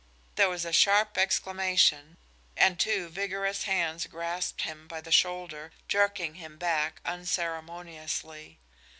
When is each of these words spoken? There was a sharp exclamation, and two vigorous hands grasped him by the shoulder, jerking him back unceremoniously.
There 0.33 0.49
was 0.49 0.65
a 0.65 0.73
sharp 0.73 1.15
exclamation, 1.19 2.17
and 2.57 2.79
two 2.79 3.07
vigorous 3.09 3.65
hands 3.65 4.07
grasped 4.07 4.63
him 4.63 4.87
by 4.87 4.99
the 4.99 5.11
shoulder, 5.11 5.73
jerking 5.87 6.33
him 6.41 6.57
back 6.57 7.01
unceremoniously. 7.05 8.57